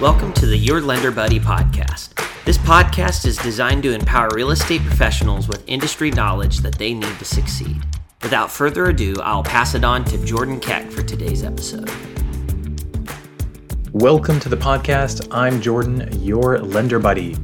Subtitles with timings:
[0.00, 2.14] Welcome to the Your Lender Buddy podcast.
[2.46, 7.18] This podcast is designed to empower real estate professionals with industry knowledge that they need
[7.18, 7.76] to succeed.
[8.22, 11.90] Without further ado, I'll pass it on to Jordan Keck for today's episode.
[13.92, 15.28] Welcome to the podcast.
[15.30, 17.36] I'm Jordan, your lender buddy.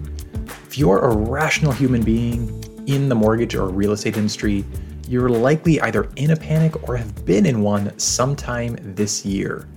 [0.66, 4.64] If you're a rational human being in the mortgage or real estate industry,
[5.06, 9.68] you're likely either in a panic or have been in one sometime this year.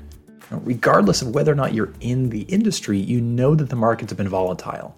[0.52, 4.18] Regardless of whether or not you're in the industry, you know that the markets have
[4.18, 4.96] been volatile.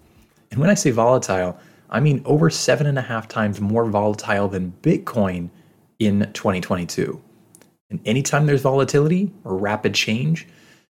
[0.50, 1.58] And when I say volatile,
[1.90, 5.50] I mean over seven and a half times more volatile than Bitcoin
[5.98, 7.20] in 2022.
[7.90, 10.48] And anytime there's volatility or rapid change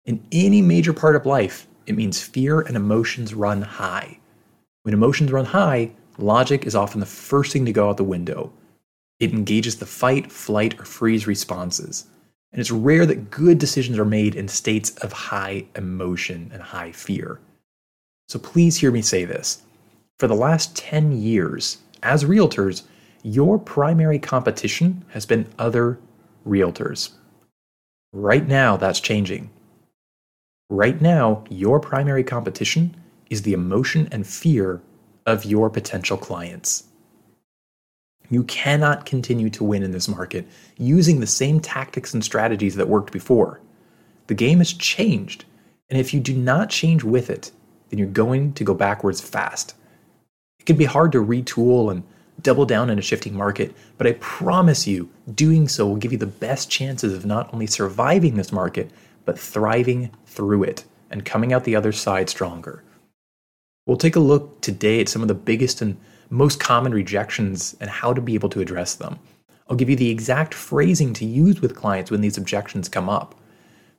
[0.07, 4.19] in any major part of life, it means fear and emotions run high.
[4.83, 8.53] When emotions run high, logic is often the first thing to go out the window.
[9.21, 12.07] It engages the fight, flight, or freeze responses.
[12.57, 16.91] And it's rare that good decisions are made in states of high emotion and high
[16.91, 17.39] fear.
[18.29, 19.61] So please hear me say this.
[20.19, 22.85] For the last 10 years, as realtors,
[23.23, 25.99] your primary competition has been other
[26.49, 27.11] realtors.
[28.15, 29.51] Right now, that's changing.
[30.71, 32.97] Right now, your primary competition
[33.29, 34.81] is the emotion and fear
[35.27, 36.85] of your potential clients.
[38.29, 40.47] You cannot continue to win in this market
[40.77, 43.61] using the same tactics and strategies that worked before.
[44.27, 45.45] The game has changed,
[45.89, 47.53] and if you do not change with it,
[47.89, 49.75] then you're going to go backwards fast.
[50.59, 52.03] It can be hard to retool and
[52.43, 56.19] double down in a shifting market, but I promise you, doing so will give you
[56.19, 58.91] the best chances of not only surviving this market,
[59.25, 62.83] but thriving through it and coming out the other side stronger.
[63.87, 65.97] We'll take a look today at some of the biggest and
[66.31, 69.19] most common rejections and how to be able to address them.
[69.69, 73.35] I'll give you the exact phrasing to use with clients when these objections come up.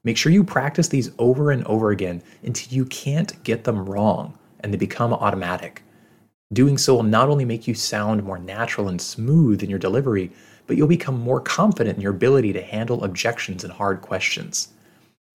[0.03, 4.37] Make sure you practice these over and over again until you can't get them wrong
[4.61, 5.83] and they become automatic.
[6.53, 10.31] Doing so will not only make you sound more natural and smooth in your delivery,
[10.65, 14.69] but you'll become more confident in your ability to handle objections and hard questions.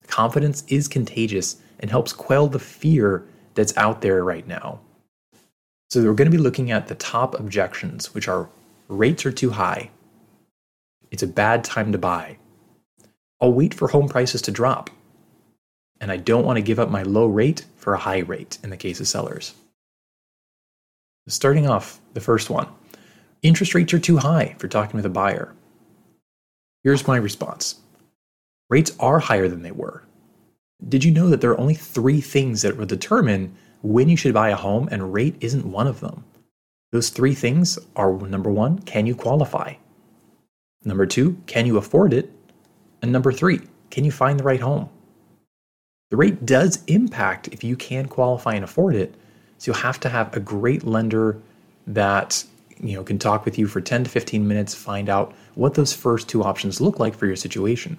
[0.07, 4.79] Confidence is contagious and helps quell the fear that's out there right now.
[5.93, 8.49] So we're going to be looking at the top objections, which are
[8.87, 9.91] rates are too high.
[11.11, 12.39] It's a bad time to buy.
[13.39, 14.89] I'll wait for home prices to drop.
[16.01, 18.71] And I don't want to give up my low rate for a high rate in
[18.71, 19.53] the case of sellers.
[21.27, 22.69] Starting off, the first one
[23.43, 25.53] interest rates are too high for talking with a buyer.
[26.83, 27.75] Here's my response
[28.67, 30.01] rates are higher than they were.
[30.89, 34.33] Did you know that there are only three things that will determine when you should
[34.33, 36.23] buy a home, and rate isn't one of them.
[36.91, 39.75] Those three things are number one, can you qualify?
[40.85, 42.31] Number two, can you afford it?
[43.01, 43.59] And number three,
[43.91, 44.89] can you find the right home?
[46.11, 49.15] The rate does impact if you can qualify and afford it.
[49.57, 51.41] So you'll have to have a great lender
[51.87, 52.43] that
[52.79, 55.93] you know can talk with you for 10 to 15 minutes, find out what those
[55.93, 57.97] first two options look like for your situation.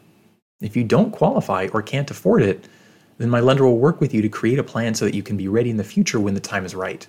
[0.61, 2.69] If you don't qualify or can't afford it,
[3.19, 5.37] then my lender will work with you to create a plan so that you can
[5.37, 7.07] be ready in the future when the time is right.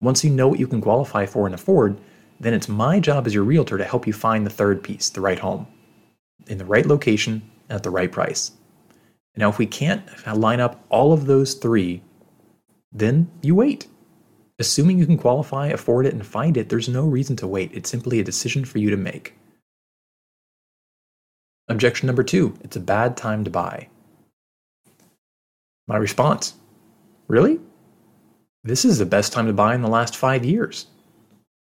[0.00, 1.98] Once you know what you can qualify for and afford,
[2.40, 5.20] then it's my job as your realtor to help you find the third piece, the
[5.20, 5.66] right home,
[6.46, 8.52] in the right location and at the right price.
[9.36, 12.02] Now, if we can't line up all of those three,
[12.92, 13.86] then you wait.
[14.58, 17.70] Assuming you can qualify, afford it, and find it, there's no reason to wait.
[17.72, 19.34] It's simply a decision for you to make.
[21.68, 23.88] Objection number two it's a bad time to buy.
[25.88, 26.54] My response
[27.28, 27.60] Really?
[28.62, 30.86] This is the best time to buy in the last five years.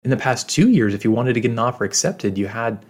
[0.03, 2.83] In the past two years, if you wanted to get an offer accepted, you had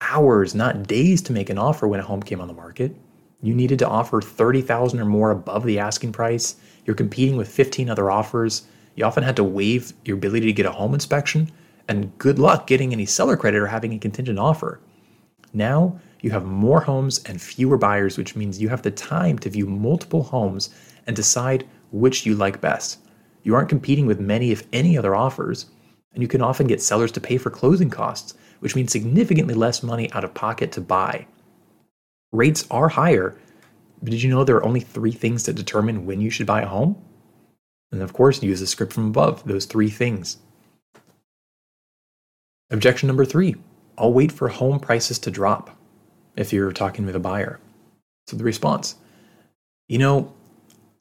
[0.00, 2.94] hours, not days, to make an offer when a home came on the market.
[3.42, 6.56] You needed to offer 30,000 or more above the asking price.
[6.86, 8.62] You're competing with 15 other offers.
[8.94, 11.50] You often had to waive your ability to get a home inspection,
[11.88, 14.80] and good luck getting any seller credit or having a contingent offer.
[15.52, 19.50] Now, you have more homes and fewer buyers, which means you have the time to
[19.50, 20.70] view multiple homes
[21.06, 22.98] and decide which you like best.
[23.42, 25.66] You aren't competing with many, if any, other offers,
[26.14, 29.82] and you can often get sellers to pay for closing costs, which means significantly less
[29.82, 31.26] money out of pocket to buy.
[32.32, 33.36] Rates are higher,
[34.00, 36.62] but did you know there are only three things that determine when you should buy
[36.62, 36.96] a home?
[37.92, 40.38] And of course, use the script from above, those three things.
[42.70, 43.56] Objection number three
[43.98, 45.76] I'll wait for home prices to drop
[46.36, 47.60] if you're talking with a buyer.
[48.26, 48.96] So the response,
[49.88, 50.32] you know,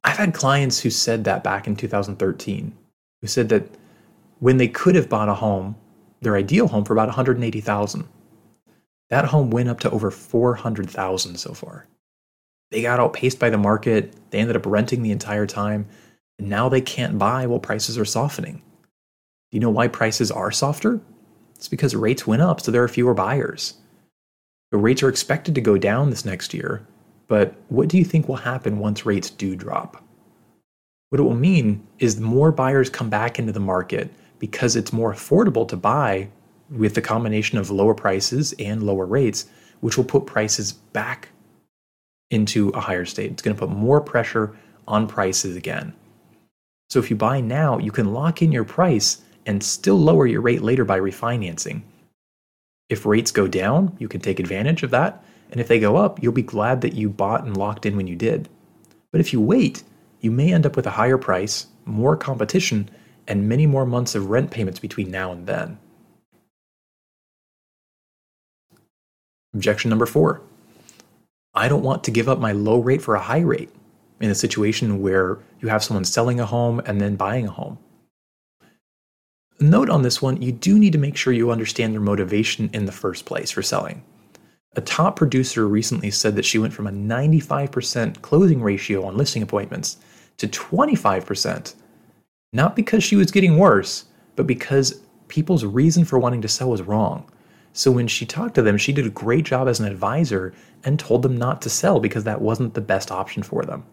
[0.03, 2.75] I've had clients who said that back in 2013,
[3.21, 3.63] who said that
[4.39, 5.75] when they could have bought a home,
[6.21, 8.07] their ideal home for about 180,000,
[9.09, 11.87] that home went up to over 400,000 so far.
[12.71, 14.13] They got outpaced by the market.
[14.31, 15.87] They ended up renting the entire time.
[16.39, 18.55] And now they can't buy while prices are softening.
[18.55, 20.99] Do you know why prices are softer?
[21.55, 23.75] It's because rates went up, so there are fewer buyers.
[24.73, 26.83] The rates are expected to go down this next year,
[27.27, 30.03] but what do you think will happen once rates do drop?
[31.11, 35.13] What it will mean is more buyers come back into the market because it's more
[35.13, 36.27] affordable to buy
[36.71, 39.45] with the combination of lower prices and lower rates,
[39.81, 41.29] which will put prices back
[42.31, 43.29] into a higher state.
[43.29, 45.93] It's going to put more pressure on prices again.
[46.89, 50.41] So if you buy now, you can lock in your price and still lower your
[50.41, 51.83] rate later by refinancing.
[52.93, 55.25] If rates go down, you can take advantage of that.
[55.49, 58.05] And if they go up, you'll be glad that you bought and locked in when
[58.05, 58.49] you did.
[59.11, 59.81] But if you wait,
[60.21, 62.91] you may end up with a higher price, more competition,
[63.27, 65.79] and many more months of rent payments between now and then.
[69.55, 70.43] Objection number four
[71.55, 73.71] I don't want to give up my low rate for a high rate
[74.21, 77.79] in a situation where you have someone selling a home and then buying a home.
[79.59, 82.85] Note on this one, you do need to make sure you understand their motivation in
[82.85, 84.03] the first place for selling.
[84.75, 89.43] A top producer recently said that she went from a 95% closing ratio on listing
[89.43, 89.97] appointments
[90.37, 91.75] to 25%,
[92.53, 94.05] not because she was getting worse,
[94.35, 97.29] but because people's reason for wanting to sell was wrong.
[97.73, 100.53] So when she talked to them, she did a great job as an advisor
[100.83, 103.83] and told them not to sell because that wasn't the best option for them.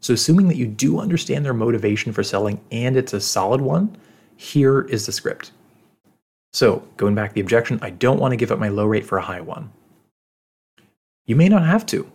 [0.00, 3.96] So, assuming that you do understand their motivation for selling and it's a solid one,
[4.36, 5.52] here is the script.
[6.52, 9.04] So, going back to the objection, I don't want to give up my low rate
[9.04, 9.72] for a high one.
[11.26, 12.10] You may not have to.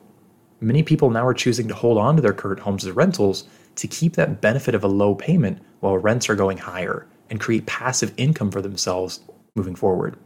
[0.59, 3.45] Many people now are choosing to hold on to their current homes as rentals
[3.75, 7.65] to keep that benefit of a low payment while rents are going higher and create
[7.65, 9.21] passive income for themselves
[9.56, 10.17] moving forward.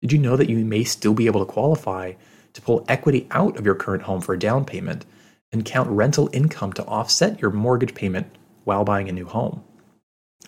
[0.00, 2.14] Did you know that you may still be able to qualify
[2.52, 5.04] to pull equity out of your current home for a down payment
[5.52, 8.26] and count rental income to offset your mortgage payment
[8.64, 9.62] while buying a new home?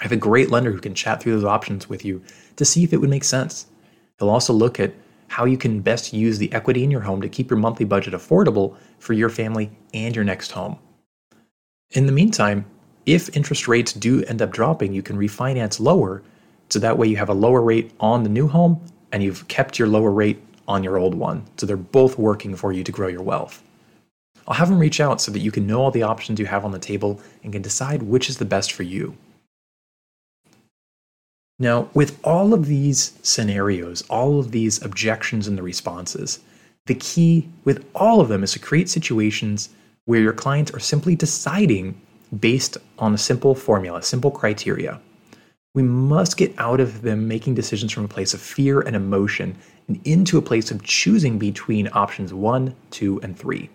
[0.01, 2.23] I have a great lender who can chat through those options with you
[2.57, 3.67] to see if it would make sense.
[4.19, 4.95] He'll also look at
[5.29, 8.15] how you can best use the equity in your home to keep your monthly budget
[8.15, 10.79] affordable for your family and your next home.
[11.93, 12.67] In the meantime,
[13.07, 16.23] if interest rates do end up dropping, you can refinance lower
[16.69, 19.79] so that way you have a lower rate on the new home and you've kept
[19.79, 21.45] your lower rate on your old one.
[21.57, 23.63] So they're both working for you to grow your wealth.
[24.47, 26.65] I'll have them reach out so that you can know all the options you have
[26.65, 29.17] on the table and can decide which is the best for you.
[31.63, 36.41] Now, with all of these scenarios, all of these objections and the responses,
[36.87, 39.69] the key with all of them is to create situations
[40.07, 42.01] where your clients are simply deciding
[42.41, 45.01] based on a simple formula, simple criteria.
[45.73, 49.57] We must get out of them making decisions from a place of fear and emotion
[49.87, 53.71] and into a place of choosing between options one, two, and three.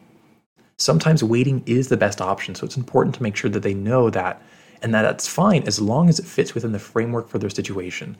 [0.75, 4.09] Sometimes waiting is the best option, so it's important to make sure that they know
[4.09, 4.41] that
[4.81, 8.17] and that that's fine as long as it fits within the framework for their situation.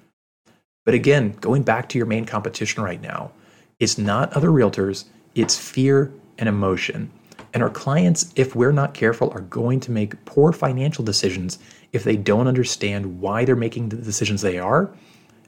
[0.86, 3.32] But again, going back to your main competition right now,
[3.80, 5.06] it's not other realtors,
[5.36, 7.12] it's fear and emotion.
[7.54, 11.60] And our clients, if we're not careful, are going to make poor financial decisions
[11.94, 14.92] if they don't understand why they're making the decisions they are,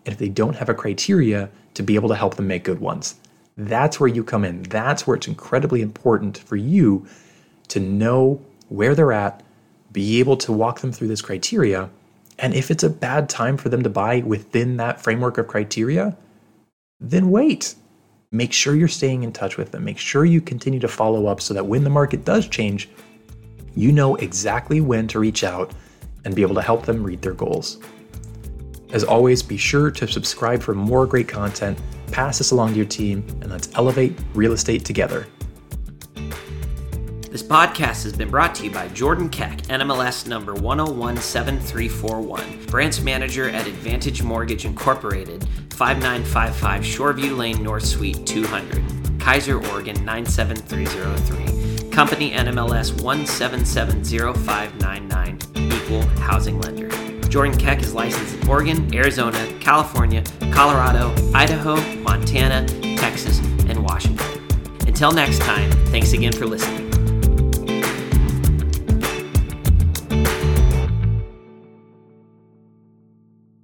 [0.06, 2.79] and if they don't have a criteria to be able to help them make good
[2.79, 3.15] ones.
[3.57, 4.63] That's where you come in.
[4.63, 7.06] That's where it's incredibly important for you
[7.68, 9.44] to know where they're at,
[9.91, 11.89] be able to walk them through this criteria.
[12.37, 16.15] And if it's a bad time for them to buy within that framework of criteria,
[16.99, 17.75] then wait
[18.31, 19.83] make sure you're staying in touch with them.
[19.83, 22.89] Make sure you continue to follow up so that when the market does change,
[23.75, 25.71] you know exactly when to reach out
[26.25, 27.79] and be able to help them reach their goals.
[28.91, 31.79] As always, be sure to subscribe for more great content,
[32.11, 35.27] pass this along to your team, and let's elevate real estate together.
[37.49, 43.65] Podcast has been brought to you by Jordan Keck, NMLS number 1017341, branch manager at
[43.65, 48.83] Advantage Mortgage Incorporated, 5955 Shoreview Lane North Suite 200,
[49.18, 51.89] Keizer, Oregon 97303.
[51.89, 56.89] Company NMLS 1770599, equal housing lender.
[57.29, 64.27] Jordan Keck is licensed in Oregon, Arizona, California, Colorado, Idaho, Montana, Texas, and Washington.
[64.85, 66.79] Until next time, thanks again for listening.